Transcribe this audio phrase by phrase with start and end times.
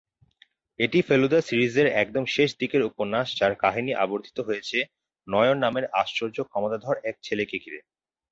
[0.79, 4.77] এটি ফেলুদা সিরিজের একদম শেষ দিকের উপন্যাস যার কাহিনী আবর্তিত হয়েছে
[5.27, 7.79] নয়ন নামের আশ্চর্য ক্ষমতাধর এক ছেলেকে ঘিরে।